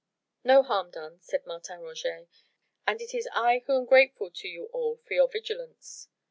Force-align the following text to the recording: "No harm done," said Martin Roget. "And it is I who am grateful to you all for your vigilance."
"No 0.43 0.63
harm 0.63 0.89
done," 0.89 1.21
said 1.21 1.45
Martin 1.45 1.81
Roget. 1.81 2.25
"And 2.87 2.99
it 3.03 3.13
is 3.13 3.29
I 3.33 3.61
who 3.67 3.77
am 3.77 3.85
grateful 3.85 4.31
to 4.31 4.47
you 4.47 4.65
all 4.73 4.95
for 5.05 5.13
your 5.13 5.27
vigilance." 5.29 6.07